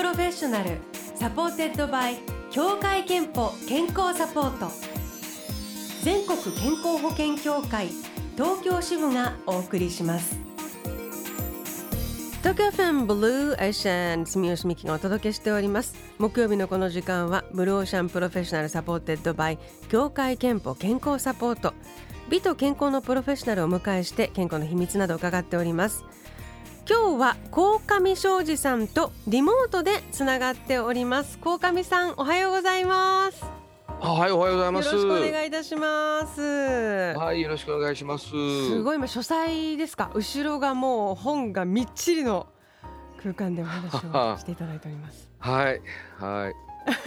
[0.00, 0.78] Professional
[1.14, 2.16] supported by
[2.50, 4.72] 協会けんぽ健康サポート。
[6.02, 7.88] 全国健康保険協会
[8.34, 10.38] 東京支部がお送りします。
[12.38, 15.94] 東京 FM Blue Ocean 住吉美希がお届けしております。
[16.16, 19.58] 木曜日のこの時間は Blue Ocean Professional supported by
[19.90, 21.74] 協会けんぽ健康サポート。
[22.30, 26.04] 美と健康のプロフェッショナルをお迎えして健康の秘密など伺っております。
[26.90, 31.38] 今日は鴻上庄司さんとリモートでつながっております。
[31.38, 33.44] 鴻上さんおはようございます。
[34.00, 34.86] はいおはようございます。
[34.86, 36.40] よろしくお願いいたします。
[37.16, 38.26] はいよろしくお願いします。
[38.26, 40.10] すごい今書斎ですか？
[40.14, 42.48] 後ろがもう本がみっちりの
[43.22, 45.30] 空間でお話をしていただいております。
[45.38, 45.80] はい
[46.18, 46.54] はい。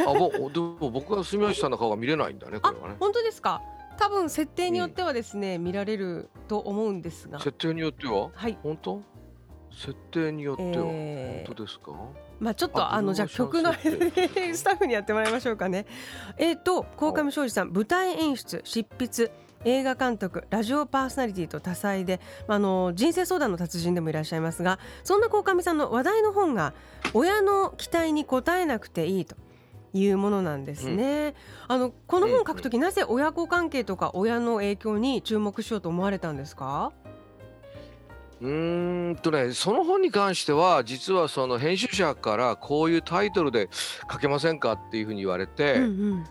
[0.07, 2.95] あぼ でも僕は住吉さんの顔が見れないんだねこれはね。
[3.01, 3.61] 本当ですか？
[3.97, 7.39] 多分設定によってはですね、うん、見られると思うんですが。
[7.39, 8.29] 設定によっては？
[8.33, 8.57] はい。
[8.63, 9.01] 本当？
[9.75, 11.91] 設定によっては、えー、本当ですか？
[12.39, 13.73] まあちょっとあのじゃあ曲の
[14.53, 15.85] スタッフにやってもらいましょうかね。
[16.37, 19.31] えっ、ー、と鴻上庄司さん舞台演出執筆
[19.65, 26.73] 映画監督ラジオパーソナリティと多彩で、あの人生相談の達人でもいらっしゃいますがそんな鴻上さんの話題の本が
[27.13, 29.35] 親の期待に応えなくていいと。
[29.95, 31.35] いうものなんですね。
[31.69, 36.91] うん、あのこの本を書くとき、うん、なぜ親子関係とか親の影響に注目しようと思われたんですか？
[38.43, 38.47] う
[39.13, 43.69] んとねその本に関しては実はその編集者からこういうタイトルで
[44.11, 46.23] 書けませんかっていうふうに言われて、うんうん、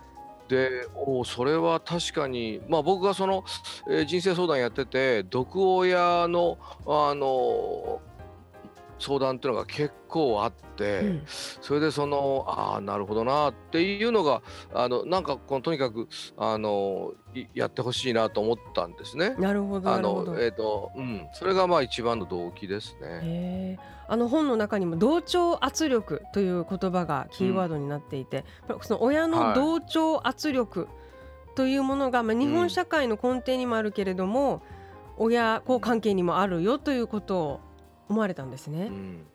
[0.47, 3.43] でおそれは確かに、まあ、僕がその、
[3.89, 7.99] えー、人生相談やってて毒親のあの
[8.99, 14.41] 相談っていうのが結構あって、うん、それでそのああなるほどなっていうのが
[14.73, 17.13] あのなんかこのとにかくあの
[17.53, 19.35] やってほしいなと思ったんですね。
[19.39, 21.27] なるほどあのえっ、ー、とうん。
[21.33, 23.79] それがまあ一番の動機ですね。
[24.07, 30.87] あの本の中にも同調圧力という言葉がキーワードになっていて、うん、その親の同調圧力
[31.55, 34.61] というものが、はい、まあ、日本社会の根底にもあるけれども、
[35.17, 37.59] うん、親子関係にもあるよということを
[38.09, 38.87] 思われたんですね。
[38.87, 39.25] うん。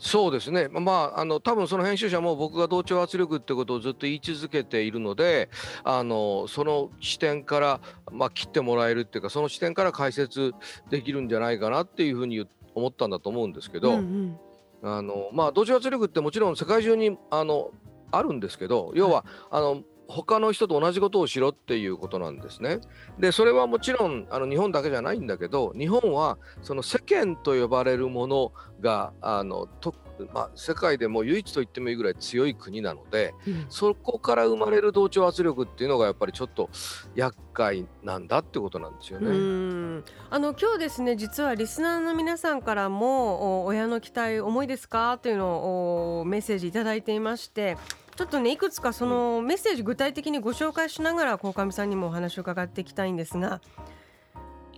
[0.00, 5.50] そうですね、まあ、あの多分その編集者も僕が同調圧力ってことをずっと言い続けているので
[5.84, 7.80] あのその視点から、
[8.10, 10.54] まあ、切ってもらえるっていうかその視点から解説
[10.88, 14.38] できるんじゃないかなっていうふうに思ったんだと思うんですけど、うん
[14.82, 17.70] うん、あのまあ、同調圧力ってもちろん世界中にあの
[18.10, 22.80] あるんですけど要は、はい、あの他の人と同じことをしろっていうことなんですね。
[23.18, 29.94] でそれはもちろんあの日本だけじゃないんだけど日本はその世間と呼ばれるものがあのと、
[30.34, 36.70] まあ、世界でも唯一と言ってもいいぐらい強い国なので、うん、そこから生まれる同調圧力っていうのがやっぱりちょっと
[37.14, 40.02] 厄介なんだってことなんですよね。
[40.30, 45.18] あの今日ですね実はリスナーの皆さんからも親の期待重いですか？
[45.20, 47.76] というのをメッセージ頂いていまして
[48.20, 53.62] ちょっとねいくつかそのメッセージ具体的にご紹介しながら鴻上さんにもお話を伺っていきたいんですが、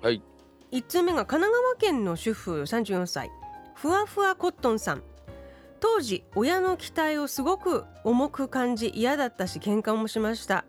[0.00, 0.22] はい、
[0.70, 3.32] 1通目が神奈川県の主婦34歳。
[3.74, 5.02] ふわふわコットンさん。
[5.80, 10.64] 当時親の期待をすごく重く感じ嫌だったし喧嘩もしました。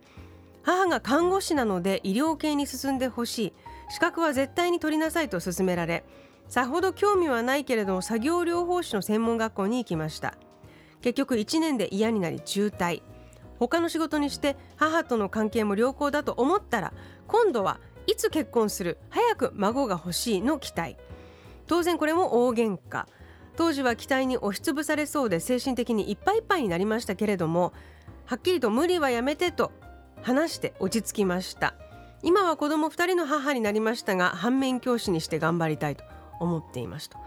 [0.64, 3.54] 母が看護師なので医療系に進んでほしい。
[3.90, 6.04] 資格は絶対に取りなさいと勧められ
[6.50, 10.36] さほど興味はないけれども作業療法士の専門学校に行きました
[11.04, 13.04] 結局1年で嫌になり中退
[13.60, 16.94] 他の仕事にして母との関係も良好だと思ったら
[17.28, 18.98] 今度はいつ結婚する？
[19.10, 20.98] 早く孫が欲しいの期待。
[21.68, 23.06] 当然これも大喧嘩。
[23.56, 27.72] 当時は期待に押しつぶされそうで精神的にいっぱいいっぱいになりましたけれども
[28.26, 29.72] はっきりと無理はやめてと
[30.22, 31.76] 話して落ち着きました。
[32.24, 36.04] 今は子供2人の母になりましたが反面教師にして頑張りたいと
[36.40, 37.18] 思っていますと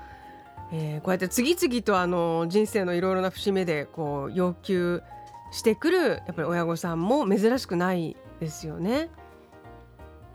[0.72, 5.02] えー、こうやって次々とあの人生のいろいろな節目でこう要求
[5.52, 9.10] してくるやっぱり親御さんも珍しくないですよね。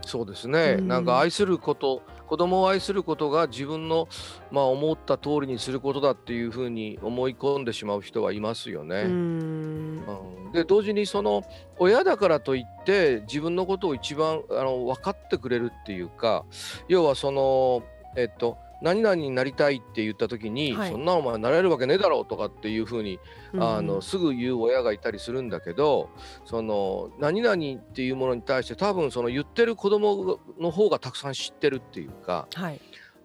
[0.03, 4.07] そうですね、うん、なんか愛すること子供を愛することが自分の、
[4.51, 9.01] まあ、思った通りにすることだっていうふうに思い込んでしまう人はいますよね。
[9.01, 11.43] うん、で同時にその
[11.77, 16.45] 親だからといって自分のことを一番あの分かってくれるっていうか
[16.87, 17.83] 要はその
[18.15, 23.19] えっと何々になりたいって言った時に、はい、そんなお前なれるわけねえだろうとかっていうふうに、
[23.57, 26.09] あのすぐ言う親がいたりするんだけど
[26.45, 27.57] その何々っ
[27.93, 32.79] ていうものに対して多分その言ってる子供の方がたくさん知ってるっていうか、はい、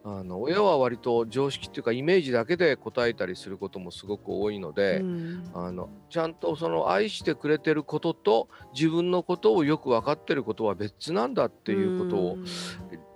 [0.08, 12.36] あの親は割と常識っていうかイメージだけで答えたりすることもすごく多いので、うん、あのちゃんとその愛してくれてることと自分のことをよく分かってることは別なんだっていうことを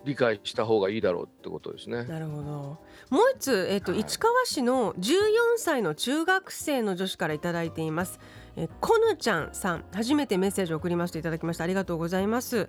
[0.05, 2.05] 理解した方がいいだろうってことですね。
[2.05, 2.43] なるほど。
[2.43, 2.79] も
[3.19, 5.13] う一つ、えっ、ー、と、はい、市川市の14
[5.57, 8.19] 歳の中学生の女子からいただいています。
[8.57, 12.69] えこぬちゃんさん、初めてメッセージを送りますといただきましたありがとうございます。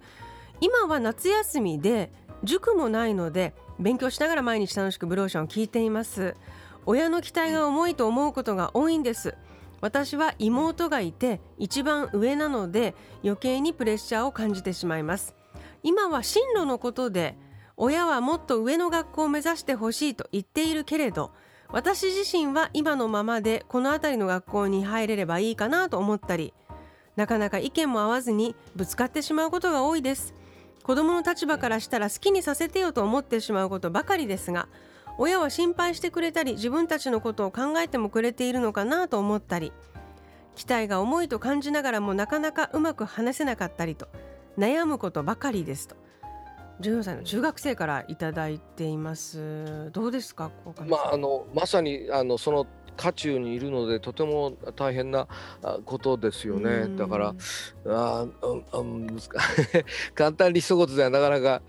[0.60, 2.12] 今は夏休みで
[2.44, 6.36] 塾もないので勉強しながら毎日楽しくブローションを聞いています。
[6.86, 9.36] 親の期待が重いと思うことが多いんです。
[9.82, 15.36] 私は妹がいて一番上なので余計にプレッシャーを感じてしまいます
[15.84, 17.36] 今は進路のことで
[17.78, 21.32] 親はもっと上の学校を目指してほしいと言っているけれど
[21.70, 26.54] 私自身は今のままでこの辺りの学校に入れればいいかなと思ったり
[27.16, 30.34] なかなか意見も合わずにぶつかってしまうことが多いです。
[30.84, 34.68] 子供の立場からしたら好きにさせてよと思ってしまうことばかりですが
[35.18, 39.72] 親は心配してくれたり自分たちのことを考えてもくれているのかなと思ったり
[40.56, 44.08] 期待が重いと感じながらもなかなかうまく話せなかったりと
[44.58, 45.96] 悩むことばかりですと。
[46.82, 49.92] 14歳の中学生からいただいています。
[49.92, 50.52] どうですか？
[50.88, 52.66] まああのまさにあのその
[52.98, 55.28] 渦中にいるのでとても大変な
[55.86, 56.88] ことですよね。
[56.98, 57.36] だから
[57.88, 58.26] あ、
[58.74, 59.20] うん、難
[60.16, 61.62] 簡単に一言ではなかなか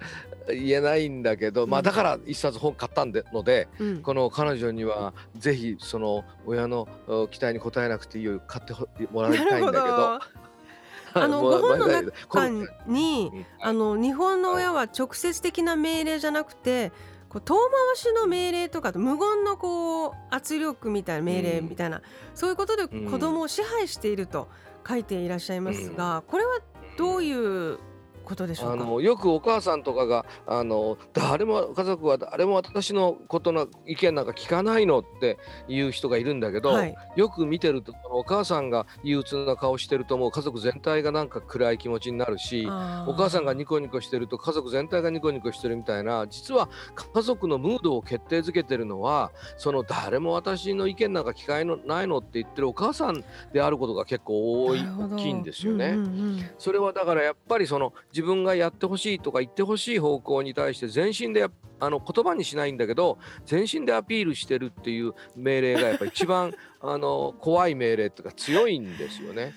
[0.49, 6.89] 言えないんだけど、まあだから一冊本買ったんでので、うん、この彼女にはぜひその親の
[7.31, 8.75] 期待に応えなくていいよ買って
[9.13, 10.21] もらいたいんだけど。
[11.15, 12.49] あのご本の中
[12.87, 16.93] に、あの日本の親は直接的な命令じゃなくて
[17.29, 22.03] こう遠回しの命令とか無言のこう圧力みたいな命令みたいな、うん、
[22.35, 24.49] そういうことで子供を支配していると
[24.87, 26.59] 書いていらっしゃいますが、うん、これは
[26.99, 27.79] どういう
[28.23, 35.39] ことでしょうあのよくお母さんとかがあの誰も家族は誰も私のことの意見なんか聞かないのって
[35.69, 42.67] いう人がいるんだけど、はい、よく見てるとお母さんが憂鬱な顔してるともう家族全体がなんか暗い気持ちになるし
[43.07, 55.91] お母さんがニコニコしてると家族全体がニコニコしてるみたいな実は家族のムードを決定づけてるのはその誰も私の意見なんか聞かないのって言ってるお母さんであることが結構多い大きいんですよね。
[55.91, 61.49] うんうんうん、それはだからやっぱりその自分がやってほしいとか言ってほしい方向に対して全身で
[61.81, 69.55] あの言葉にしないんだけど全身でアピールしてるっていう命令がやっぱ一番 あの怖い命令っていうか強いんですよね。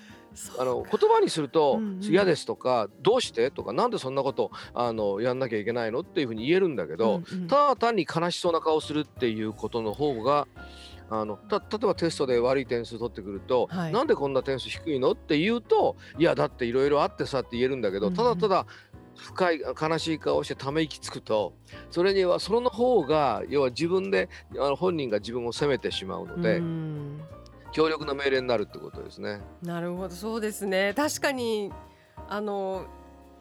[0.58, 2.44] あの言葉にすると嫌です。
[2.44, 3.50] とか、どうして？
[3.50, 6.00] とかなんでそんなことあのやんなきゃいけないの？
[6.00, 10.46] っていうふうに言えるんだけど、ただ単に悲しそうな顔するっていうことの方が
[11.08, 15.12] あのた例えばテストで悪い点数取ってくると、はい、なんでこんな点数低いの？
[15.12, 18.66] って言うといやだっていろいろあってさって言えるんだけど、ただただ
[19.16, 21.54] 深い悲しい顔してため息つくと
[21.90, 26.60] それにはその方が要は自分であの本人が自分を責めてしまうので。
[27.72, 29.40] 強力な命令になるってことですね。
[29.60, 30.14] なるほど。
[30.14, 30.94] そうですね。
[30.96, 31.70] 確かに
[32.26, 32.86] あの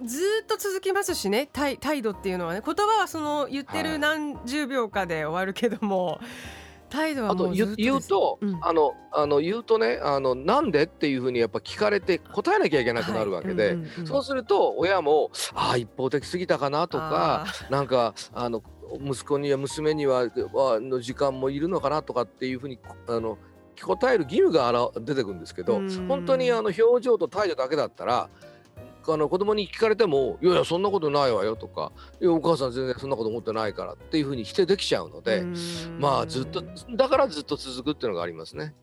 [0.04, 1.48] ずっと続きますしね。
[1.48, 2.62] 態度っていうのはね。
[2.66, 6.20] 言葉はその言ってる何十秒かで終わるけども、はい
[6.95, 18.63] 態度はあと言うと、うん、あのあの言うとねあのなんでっていうふうにやっぱ聞かれて答えなきゃいけなくなるわけで、そうすると親もああ一方的すぎたかなとかなんかあの
[19.01, 20.30] 息子には娘には
[20.80, 23.38] の時間もいるのかなとかっていうふうにあの
[23.81, 28.30] 答える義務が出てくるんですけど、本当にあの表情と態度だけだったら
[29.14, 35.45] あの子供に聞かれても「いやいやそんなことないわよ」とか「いやお母さん全然そんなこと思ってないから」っていうふうに否定できちゃうので
[36.00, 36.64] まあずっと
[36.95, 38.74] だからずっと続くっていうのがありますね。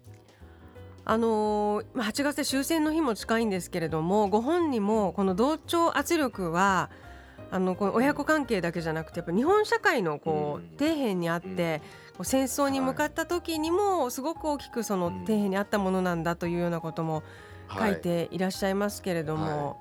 [1.05, 6.91] あのー、8月で終戦の日も近いんですけれどもご本人もこの同調圧力は
[7.51, 11.83] あのこの親子関係だけじゃなくてやっぱ日本社会のこう底辺にあって、
[12.19, 17.23] う戦争に向かった時にもすごく大きくその底辺にあったものなんだというようなことも
[17.71, 19.79] 書いていらっしゃいますけれども。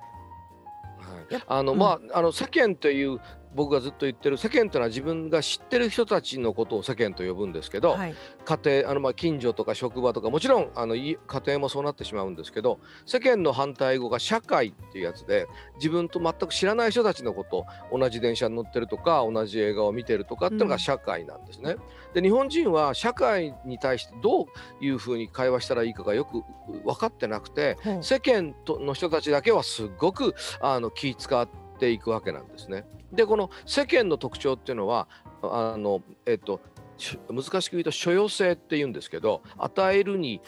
[1.46, 3.20] あの、まああの世間という
[3.54, 21.76] 僕がずっと言ってる世間というのは自分が知ってる人たちのことを世間と呼ぶんですけど、はい、家庭あのまあ近所とか職場とかもちろんあの家庭もそうなってしまうんですけど世間の反対語が社会っていうやつで自分と全く知らない人たちのこと同じ電車に乗ってるとか同じ映画を見てるとかっていうのが社会なんですね。
[21.76, 24.46] うん、で日本人は社会に対してどう
[24.80, 26.42] いうふうに会話したらいいかがよく
[26.84, 32.84] 分かってなくて、うん、世間との人たちだけはすごくあの気使っていくわけなんですね。
[33.12, 35.08] でこの世間の特徴っていうのは
[35.42, 36.60] あの、えっと、
[37.30, 40.40] 難しく言うと所要性って言うんですけど与えるに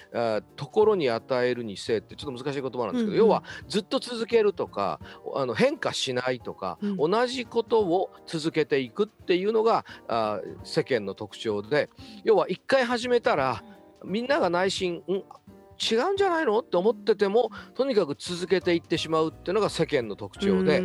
[0.57, 5.01] ところに与えるに性ってちょっと難しい言葉なんですけど、うんうん、要はずっと続けるとか
[5.35, 11.91] あの変化しないとか、うん、同じことを続けていくっていうのがあ世間の特徴で
[12.25, 13.63] 要は一回始めたら
[14.05, 15.25] みんなが内心、ん
[15.93, 16.59] 違うんじゃないの？
[16.61, 20.83] って思っててもとにかく続けていってしまうっていうのが世間の特徴で。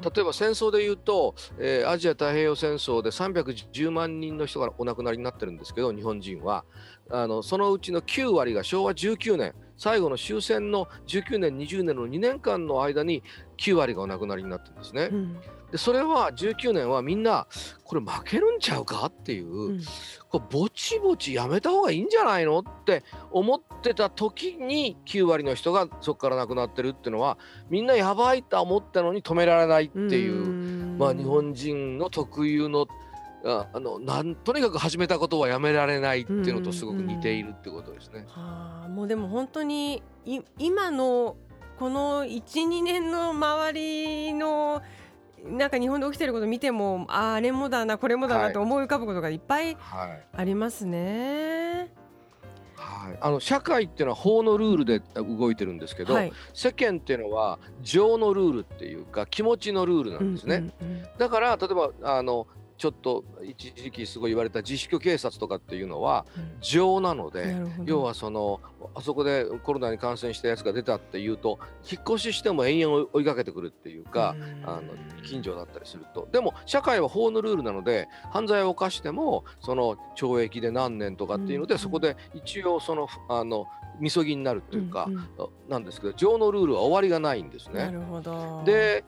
[0.00, 6.64] 例えば戦争で言うと、えー、アジア太平洋戦争で310万人の人がお亡くなりになってるんですけど日本人は。
[7.12, 13.22] あのそのうちの9割が昭和19年最後の終戦の19年20年の2年間の間に
[13.56, 15.08] 9割がお亡くなりになってるんですね。
[15.10, 15.40] うん。
[15.72, 17.46] でそれは19年はみんな
[17.84, 19.80] これ負けるんちゃうかっていう、うん、
[20.28, 27.38] これぼちぼちやめた方がいいんじゃないのって思ってた時に9割の人がそこから亡くなってるっていうのは
[27.70, 32.86] みんなやばいと思ったのに止められないっていうまあ日本人の特有の
[33.44, 38.26] ああのなんとにかく始めたことはやめられないっていうのとすごく似ているってことですね。
[38.28, 41.36] はあ、もうでも本当にい今の
[41.78, 44.82] この12年の周りの
[45.44, 49.76] なんか日本で起きてること見てもああれもだなこれもだなと思い浮かぶことがいっぱい
[50.34, 51.90] ありますね。
[52.76, 60.56] はい、あの社会っていうのは法のルールで動いてるんですけど、はい、世間っていうのは情のルールっていうか気持ちのルールなんですね。
[60.80, 62.46] うんうんうん、だから例えばあの
[62.80, 66.24] ちょっと一時期すごい言われた自粛警察とかっていうのは
[66.62, 68.58] 情なので、要はその
[68.94, 71.58] あそこでコロナに感染したやつが出たっていうと
[71.90, 74.34] 引っ越ししても延々追いかけてくるっていうか
[74.64, 76.26] あの近所だったりすると。
[76.32, 83.66] でも社会は法のルールなので犯罪を犯してもその懲役で何年とかっていうので、そこで一応そのあの
[83.98, 85.06] みそぎになるっていうか、
[85.68, 87.94] なんですけど情のルールは終わりがないんですね。
[88.64, 89.04] で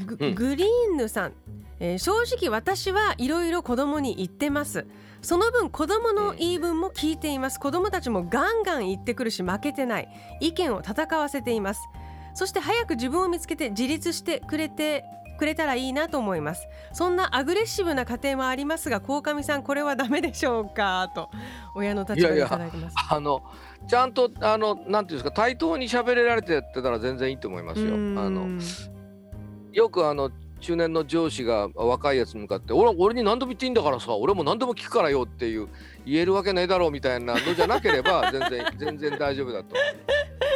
[0.06, 1.34] グうん、グリーンヌさん、
[1.80, 4.86] えー、正直私はいろいろ子供に言ってます。
[5.22, 7.58] その分子供の言い分も聞いています。
[7.58, 10.10] 子供たちもガンガン言ってくるし負けてない。
[10.42, 11.80] 意見を戦わせています。
[12.34, 15.06] そして早く自分を見つけて自立してくれて
[15.38, 16.68] くれたらいいなと思います。
[16.92, 21.10] そんなアグレッシブな家庭もありますが鴻上さんこれはダメでしょうか？
[21.16, 21.30] と
[21.76, 22.96] 親の立場でいただいてます。
[23.10, 23.42] あの
[23.88, 27.94] ちゃんとあのなんていうんですか対等に喋れられてたら全然いいと思いますよ。
[27.94, 28.48] あの
[29.72, 35.68] よくあの中年の上司が若いやつに向かって俺俺に何でも言っていいんだからさ俺も何でも聞くからよっていう
[36.04, 39.76] 言えるわけないだろうみたいなのじゃなければ全然全然大丈夫だと。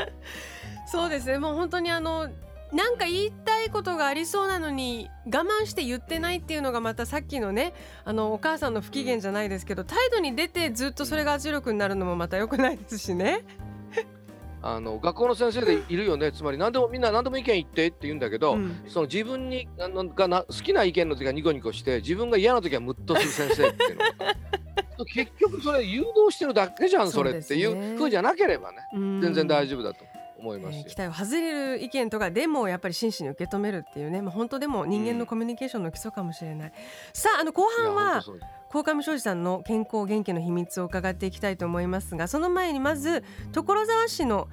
[0.91, 1.37] そうですね。
[1.37, 2.27] もう本当にあの
[2.71, 7.73] なんか言いたいことがありそうなのに我慢して言ってないっていうのがまたさっきのね
[8.05, 13.43] あのお母さんの不機嫌じゃないですけど態度に出てずっとそれが圧力になるのもまた良くないですしね。
[14.63, 16.31] あの学校の先生でいるよね。
[16.31, 24.03] つまり何でもみんな何でも意見言ってって言うんだけど、うん、その自分にあのがな好きな意見の時はニコニコして自分が嫌な時はムッとする先生っていうの。
[24.03, 28.77] が 結局それ誘導してるだけじゃんそれっていうふうじゃなければね。
[28.93, 30.10] 全然大丈夫だと。
[30.41, 36.73] 思います、えー、期待を外れる意見とかでもやっぱり真摯に受け止めるっていうね、まあ、本当でも人間のコミュニケーションの基礎かもしれない、うん、
[37.13, 38.23] さああの後半は
[38.69, 44.47] 鴻上庄司さんの健康元気の秘密を伺っていきたいと思いますがその前にまず所沢市の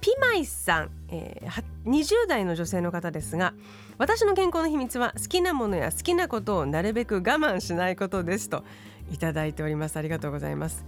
[0.00, 3.54] ピマイさん、えー、20代の女性の方ですが
[3.98, 8.62] 私の健康の秘密は好きなものや好きなことをなるべく我慢しないことですと
[9.10, 9.96] いただいております。
[9.96, 10.84] ありがとうございます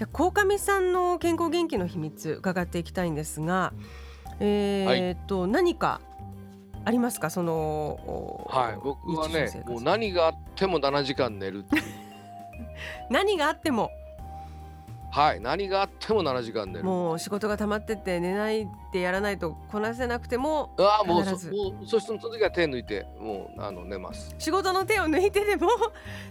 [0.00, 3.74] じゃあ鴻上さんの健康元気の秘密伺っていきたいんですが、
[4.40, 6.00] えー、っと、はい、何か
[6.86, 7.28] ありますか？
[7.28, 11.82] そのはい僕はねもう何があっても7時間寝るっていう。
[13.12, 13.90] 何があっても
[15.10, 15.40] はい。
[15.40, 16.84] 何があっても7時間寝る。
[16.84, 21.36] もう仕事が溜まってって寝ないでやらないとこなせなくてもああもうそも
[21.82, 24.34] うそしてその時は手抜いてもうあの寝ます。
[24.38, 25.68] 仕事の手を抜いてでも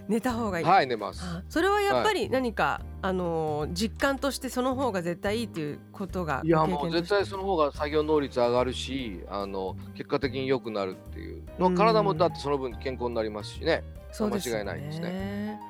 [0.08, 1.22] 寝た方がいい、はい寝ます。
[1.22, 11.76] あそれはやっぱり何か、あのー実感としてその方が絶対いいっていうことがいやもう絶対その方が作業能率上がるしあの結果的に良くなるっていう、まあうん。
[11.76, 13.84] 体もだってその分健康になりますしね。
[14.12, 15.60] そうですよ間違いないですね。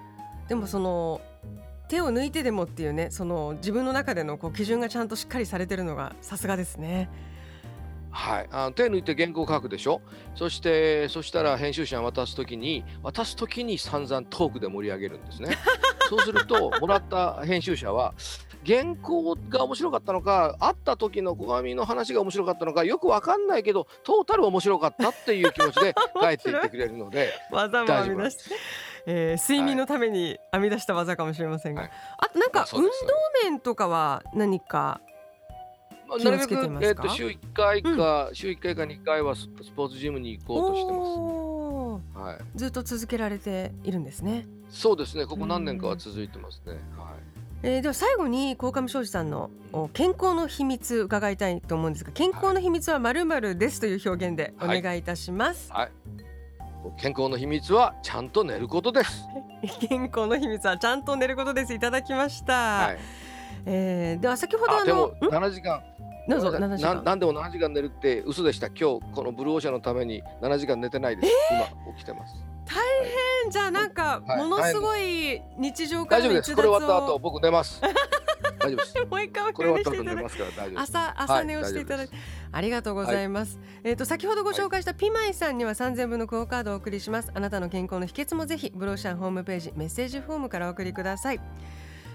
[0.49, 1.21] でもその
[1.91, 7.11] 手を抜いてでもっていうねその自分の中でのこう基準がちゃんとしっかりされてるのがさすがですね。
[8.13, 10.01] はい、あの手抜いて原稿書くでしょ？
[10.37, 15.59] そしてそしたら編集者に渡す時に渡す時に散々トークで盛り上げるんですね。
[16.09, 18.15] そうするともらった編集者は
[18.67, 28.55] 原稿が面白かったのか会った時の小上の話が面白かったのかよくわかんないけどトータル面白かったっていう気持ちで帰っていってくれるので技も編み出して、
[29.13, 31.91] えー睡眠のために編み出した技かもしれませんが、はい。
[32.19, 32.89] あとなんか運動
[33.43, 35.01] 面とかは何か
[36.07, 37.03] まあなるべ気をつけてくますか？
[37.03, 42.29] えっと週1回か、週1回か2回はススポーツジムに行こうとしてます。
[42.29, 44.47] はい、ずっと続けられているんですね。
[44.69, 45.27] そうですね。
[45.27, 46.73] ここ何年かは続いてますね。
[46.73, 46.81] はい。
[47.63, 55.71] えーでは最後に鴻上庄司さんのお健康の秘密伺いたいと思うんですが健康の秘密はまるまるですという表現でお願いいたします、
[56.97, 59.27] 健康の秘密はちゃんと寝ることです。
[59.89, 61.75] 健康の秘密はちゃんと寝ることです。
[61.75, 62.99] いただきました、はい、
[63.67, 65.83] えーでは先ほどああでものん？7時間。
[66.29, 66.89] どうぞ7ごめんな時間。
[66.89, 68.69] さいななんでも7時間寝るって嘘でした。
[68.69, 72.35] 今日このブルーオーシャンのために7時間寝てないです、今起きてます。
[73.51, 74.39] じゃあなんかはい。
[74.39, 76.51] ものすごい日常から大丈夫です。
[76.51, 77.81] の逸脱これ終わった後を僕寝ます
[78.61, 78.99] 大丈夫です。
[79.11, 80.81] もう一回お願いしていただきますから大丈夫です。
[80.81, 82.15] 朝朝寝をしていただいて、
[82.53, 87.31] ありがとうございます、えっ、と先ほどご紹介したピマイさんには3000分のクオカードをお送りします。
[87.35, 91.41] あなたの健康の秘訣もぜひブローシャンホームページメッセージフォームからお送りください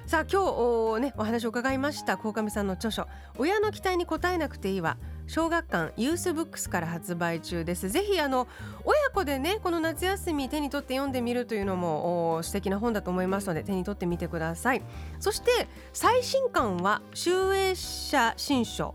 [0.08, 3.08] さあ今日お,、ね、お話を伺いました鴻上さんの著書
[3.40, 4.98] 親の期待に応えなくていいわ。
[5.28, 7.90] 小学館ユースブックスから発売中です。
[7.90, 8.48] ぜひあの
[8.84, 14.84] 親子でねこの夏休み手に取って読んでみるというのもお素敵な本だと思いますので手に取ってみてください。
[15.20, 18.94] そして最新刊は集英社新書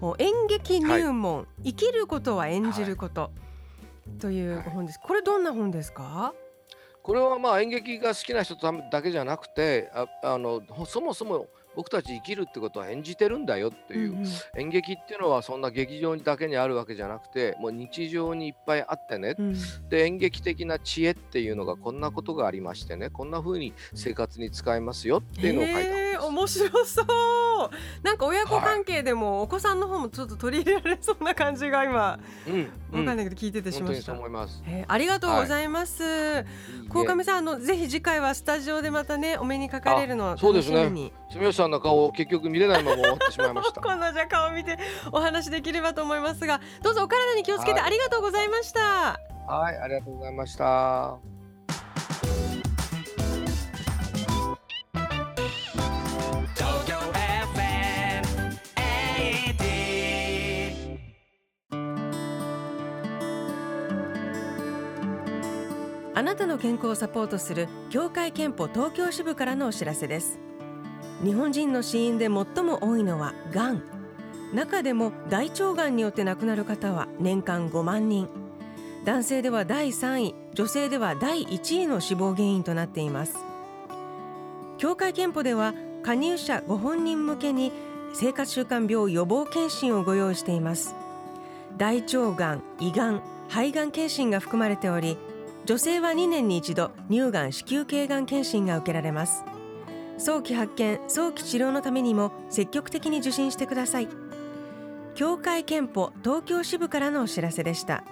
[0.00, 3.32] お演劇入門、生きることは演じること、
[4.20, 5.00] という本です。
[5.02, 6.34] これどんな本ですか？
[7.02, 14.26] これはまあ演劇が好きな人だけじゃなくてああのそもそも僕たち生きるってことは演じてるんだよっていう、うんうん。
[14.58, 19.54] 演劇っていうのはそんな劇場にだけにあるわけじゃなくてもう日常にいっぱいあってね、うん。
[19.88, 27.06] で演劇的な知恵っていうのがこんなことがありましてねこんな風に生活に使えますよっていうのを書いた面白そう。
[28.02, 34.62] なんか親子関係でもお子さんの方もちょっと取り入れられそうな感じが今うん、わかんないけど聞いててしました、思います。
[34.66, 36.44] えーありがとうございます、
[36.88, 40.84] 鴻上さんあのぜひ次回はスタジオでまたねお目にかかれるのそう楽ですね。
[40.84, 43.80] しみに、住吉さんの顔を結局見れないまま終わってしまいました。
[43.80, 44.78] 今度じゃあ顔を見て
[45.12, 47.82] お話できればと思いますがどうぞお体に気をつけてはい。
[47.86, 51.31] ありがとうございました、はい、ありがとうございました。
[66.22, 70.38] あなたの健康をサポートする協会憲法東京支部からのお知らせです。
[71.24, 73.82] 日本人の死因で最も多いのはがん。
[74.54, 78.28] 中でも大腸がんによって亡くなる方は年間5万人。
[79.04, 80.34] 男性では第3位。
[80.54, 83.36] 女性では第1位の死亡原因となっています。
[84.78, 87.72] 協会憲法では加入者ご本人向けに
[88.14, 90.94] 生活習慣病予防検診をご用意しています。
[91.76, 95.18] 大腸がん、胃がん、肺がん検診が含まれており
[95.64, 99.44] 女性は2年に一度乳がん子宮頸がん検診が受けられます。
[100.18, 104.08] 早期発見早期治療のためにも積極的に受診してください。
[105.14, 108.02] 協会けんぽ東京支部からのお知らせでした。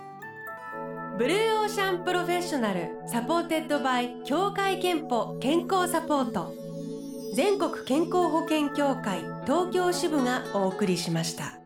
[1.19, 6.55] Blue Ocean Professional supported by 協会けんぽ健康サポート。
[7.35, 11.60] 全国健康保険協会東京支部がお送りしました。